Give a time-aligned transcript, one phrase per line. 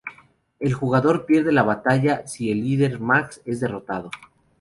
[0.59, 4.09] El jugador pierde la batalla si el líder, Max, es derrotado.